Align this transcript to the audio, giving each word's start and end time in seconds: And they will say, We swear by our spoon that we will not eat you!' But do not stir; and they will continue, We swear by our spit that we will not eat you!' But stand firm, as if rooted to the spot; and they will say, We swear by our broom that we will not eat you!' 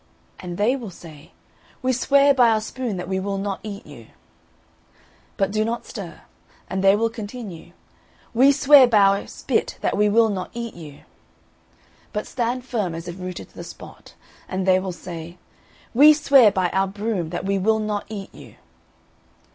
And 0.39 0.57
they 0.57 0.75
will 0.75 0.89
say, 0.89 1.31
We 1.83 1.93
swear 1.93 2.33
by 2.33 2.49
our 2.49 2.61
spoon 2.61 2.97
that 2.97 3.07
we 3.07 3.19
will 3.19 3.37
not 3.37 3.59
eat 3.61 3.85
you!' 3.85 4.07
But 5.37 5.51
do 5.51 5.63
not 5.63 5.85
stir; 5.85 6.21
and 6.67 6.83
they 6.83 6.95
will 6.95 7.11
continue, 7.11 7.73
We 8.33 8.51
swear 8.51 8.87
by 8.87 8.97
our 8.97 9.27
spit 9.27 9.77
that 9.81 9.95
we 9.95 10.09
will 10.09 10.29
not 10.29 10.49
eat 10.55 10.73
you!' 10.73 11.01
But 12.13 12.25
stand 12.25 12.65
firm, 12.65 12.95
as 12.95 13.07
if 13.07 13.19
rooted 13.19 13.49
to 13.49 13.55
the 13.55 13.63
spot; 13.63 14.15
and 14.49 14.65
they 14.65 14.79
will 14.79 14.91
say, 14.91 15.37
We 15.93 16.13
swear 16.13 16.51
by 16.51 16.69
our 16.71 16.87
broom 16.87 17.29
that 17.29 17.45
we 17.45 17.59
will 17.59 17.77
not 17.77 18.05
eat 18.09 18.33
you!' 18.33 18.55